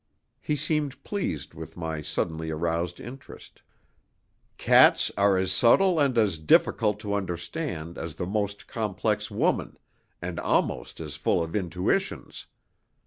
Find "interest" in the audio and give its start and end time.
2.99-3.61